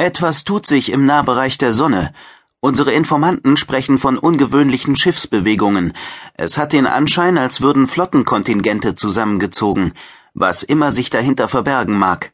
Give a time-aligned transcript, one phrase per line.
[0.00, 2.14] Etwas tut sich im Nahbereich der Sonne.
[2.60, 5.92] Unsere Informanten sprechen von ungewöhnlichen Schiffsbewegungen.
[6.32, 9.92] Es hat den Anschein, als würden Flottenkontingente zusammengezogen,
[10.32, 12.32] was immer sich dahinter verbergen mag.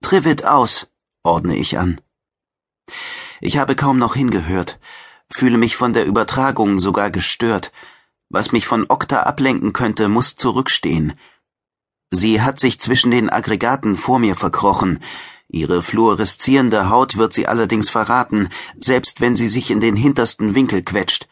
[0.00, 0.86] Trivet aus,
[1.24, 2.00] ordne ich an.
[3.40, 4.78] Ich habe kaum noch hingehört,
[5.28, 7.72] fühle mich von der Übertragung sogar gestört.
[8.28, 11.14] Was mich von Okta ablenken könnte, muss zurückstehen.
[12.12, 15.00] Sie hat sich zwischen den Aggregaten vor mir verkrochen.
[15.54, 20.82] Ihre fluoreszierende Haut wird sie allerdings verraten, selbst wenn sie sich in den hintersten Winkel
[20.82, 21.28] quetscht.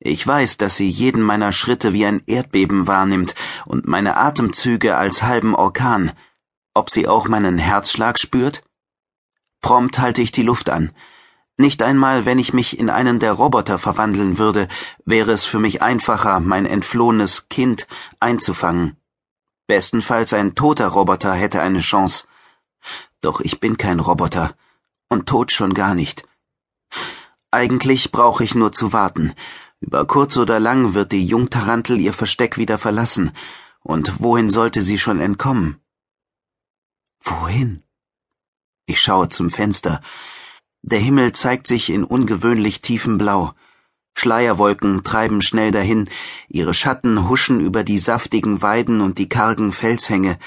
[0.00, 5.22] Ich weiß, dass sie jeden meiner Schritte wie ein Erdbeben wahrnimmt und meine Atemzüge als
[5.22, 6.10] halben Orkan.
[6.74, 8.64] Ob sie auch meinen Herzschlag spürt?
[9.60, 10.90] Prompt halte ich die Luft an.
[11.56, 14.66] Nicht einmal, wenn ich mich in einen der Roboter verwandeln würde,
[15.04, 17.86] wäre es für mich einfacher, mein entflohenes Kind
[18.18, 18.96] einzufangen.
[19.68, 22.26] Bestenfalls ein toter Roboter hätte eine Chance.
[23.20, 24.54] Doch ich bin kein Roboter.
[25.08, 26.24] Und tot schon gar nicht.
[27.50, 29.34] Eigentlich brauche ich nur zu warten.
[29.80, 33.32] Über kurz oder lang wird die Jungtarantel ihr Versteck wieder verlassen.
[33.82, 35.80] Und wohin sollte sie schon entkommen?
[37.22, 37.82] Wohin?
[38.86, 40.00] Ich schaue zum Fenster.
[40.82, 43.54] Der Himmel zeigt sich in ungewöhnlich tiefem Blau.
[44.14, 46.08] Schleierwolken treiben schnell dahin,
[46.48, 50.38] ihre Schatten huschen über die saftigen Weiden und die kargen Felshänge.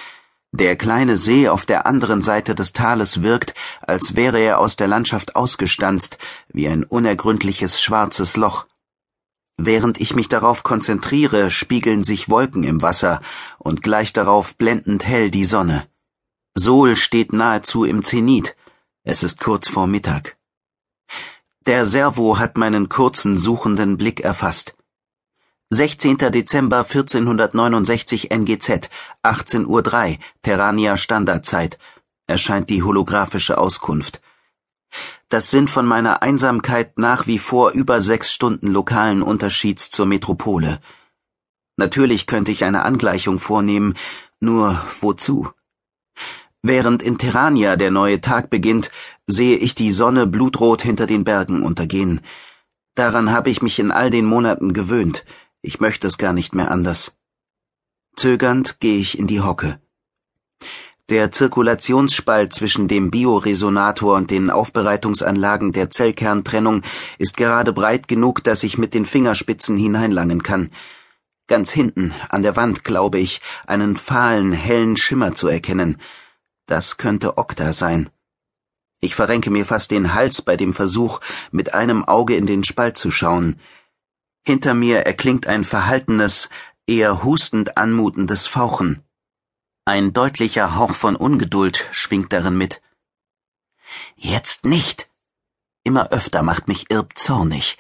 [0.55, 4.87] Der kleine See auf der anderen Seite des Tales wirkt, als wäre er aus der
[4.87, 8.67] Landschaft ausgestanzt, wie ein unergründliches schwarzes Loch.
[9.57, 13.19] Während ich mich darauf konzentriere, spiegeln sich Wolken im Wasser
[13.57, 15.87] und gleich darauf blendend hell die Sonne.
[16.53, 18.55] Sol steht nahezu im Zenit.
[19.03, 20.38] Es ist kurz vor Mittag.
[21.65, 24.75] Der Servo hat meinen kurzen, suchenden Blick erfasst.
[25.73, 26.17] 16.
[26.17, 28.91] Dezember 1469 NGZ,
[29.23, 31.79] 18.03 Uhr, Terrania Standardzeit,
[32.27, 34.21] erscheint die holographische Auskunft.
[35.29, 40.79] Das sind von meiner Einsamkeit nach wie vor über sechs Stunden lokalen Unterschieds zur Metropole.
[41.75, 43.95] Natürlich könnte ich eine Angleichung vornehmen,
[44.40, 45.50] nur wozu?
[46.61, 48.91] Während in Terrania der neue Tag beginnt,
[49.25, 52.22] sehe ich die Sonne blutrot hinter den Bergen untergehen.
[52.94, 55.25] Daran habe ich mich in all den Monaten gewöhnt.
[55.66, 57.13] Ich möchte es gar nicht mehr anders.
[58.18, 59.79] Zögernd gehe ich in die Hocke.
[61.07, 66.81] Der Zirkulationsspalt zwischen dem Bioresonator und den Aufbereitungsanlagen der Zellkerntrennung
[67.18, 70.69] ist gerade breit genug, dass ich mit den Fingerspitzen hineinlangen kann.
[71.47, 75.97] Ganz hinten, an der Wand, glaube ich, einen fahlen, hellen Schimmer zu erkennen.
[76.66, 78.09] Das könnte Okta sein.
[79.00, 81.22] Ich verrenke mir fast den Hals bei dem Versuch,
[81.52, 83.62] mit einem Auge in den Spalt zu schauen.
[84.45, 86.49] Hinter mir erklingt ein verhaltenes,
[86.85, 89.03] eher hustend anmutendes Fauchen.
[89.85, 92.81] Ein deutlicher Hauch von Ungeduld schwingt darin mit.
[94.15, 95.09] Jetzt nicht.
[95.83, 97.77] Immer öfter macht mich Irb zornig.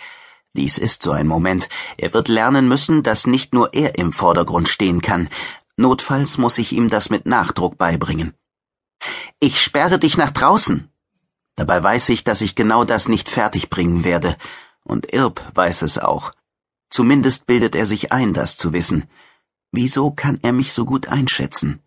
[0.53, 1.67] Dies ist so ein Moment.
[1.97, 5.29] Er wird lernen müssen, dass nicht nur er im Vordergrund stehen kann.
[5.75, 8.33] Notfalls muss ich ihm das mit Nachdruck beibringen.
[9.39, 10.89] Ich sperre dich nach draußen.
[11.55, 14.37] Dabei weiß ich, dass ich genau das nicht fertigbringen werde.
[14.83, 16.33] Und Irb weiß es auch.
[16.93, 19.05] Zumindest bildet er sich ein, das zu wissen.
[19.71, 21.79] Wieso kann er mich so gut einschätzen?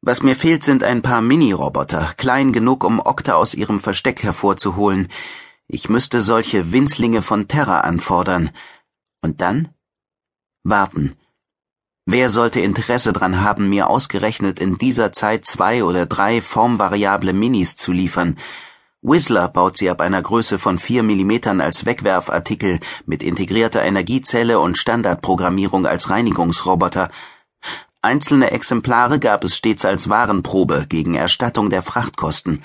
[0.00, 5.06] Was mir fehlt, sind ein paar Mini-Roboter, klein genug, um Okta aus ihrem Versteck hervorzuholen.
[5.68, 8.50] Ich müsste solche Winzlinge von Terra anfordern.
[9.22, 9.68] Und dann?
[10.64, 11.14] Warten
[12.04, 17.76] Wer sollte Interesse dran haben, mir ausgerechnet in dieser Zeit zwei oder drei formvariable Minis
[17.76, 18.38] zu liefern?
[19.08, 24.76] Whistler baut sie ab einer Größe von vier Millimetern als Wegwerfartikel mit integrierter Energiezelle und
[24.76, 27.10] Standardprogrammierung als Reinigungsroboter.
[28.02, 32.62] Einzelne Exemplare gab es stets als Warenprobe gegen Erstattung der Frachtkosten.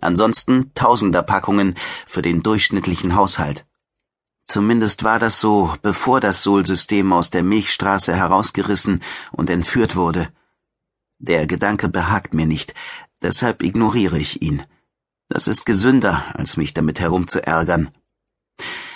[0.00, 1.74] Ansonsten Tausenderpackungen
[2.06, 3.66] für den durchschnittlichen Haushalt.
[4.46, 9.02] Zumindest war das so, bevor das Sol-System aus der Milchstraße herausgerissen
[9.32, 10.28] und entführt wurde.
[11.18, 12.72] Der Gedanke behagt mir nicht,
[13.20, 14.64] deshalb ignoriere ich ihn.
[15.28, 17.90] Das ist gesünder, als mich damit herumzuärgern.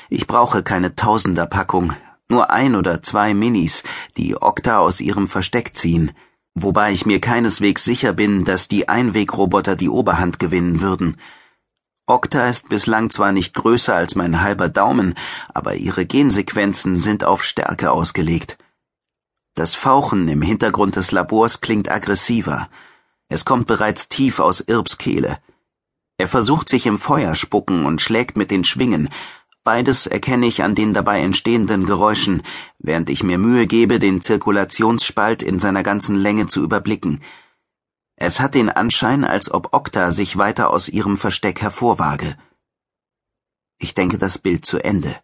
[0.09, 1.95] Ich brauche keine Tausenderpackung,
[2.29, 3.83] nur ein oder zwei Minis,
[4.17, 6.13] die Okta aus ihrem Versteck ziehen,
[6.55, 11.19] wobei ich mir keineswegs sicher bin, dass die Einwegroboter die Oberhand gewinnen würden.
[12.07, 15.15] Okta ist bislang zwar nicht größer als mein halber Daumen,
[15.53, 18.59] aber ihre Gensequenzen sind auf Stärke ausgelegt.
[19.55, 22.71] Das Fauchen im Hintergrund des Labors klingt aggressiver.
[23.29, 25.39] Es kommt bereits tief aus Irbs Kehle.
[26.19, 29.09] Er versucht sich im Feuer spucken und schlägt mit den Schwingen.
[29.65, 32.43] Beides erkenne ich an den dabei entstehenden Geräuschen,
[32.79, 37.23] während ich mir Mühe gebe, den Zirkulationsspalt in seiner ganzen Länge zu überblicken.
[38.17, 42.37] Es hat den Anschein, als ob Okta sich weiter aus ihrem Versteck hervorwage.
[43.79, 45.17] Ich denke das Bild zu Ende.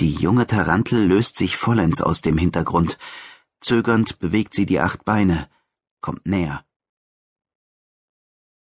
[0.00, 2.98] Die junge Tarantel löst sich vollends aus dem Hintergrund.
[3.60, 5.48] Zögernd bewegt sie die acht Beine,
[6.00, 6.64] kommt näher.